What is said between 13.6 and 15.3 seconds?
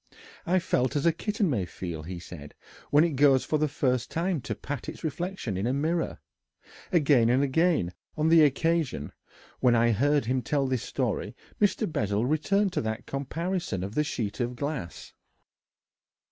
of the sheet of glass.